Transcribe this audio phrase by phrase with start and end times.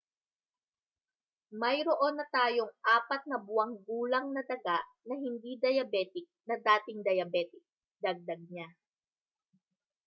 [1.59, 4.77] mayroon na tayong 4 na buwang gulang na daga
[5.07, 7.61] na hindi diabetic na dating diabetic
[8.03, 8.69] dagdag niya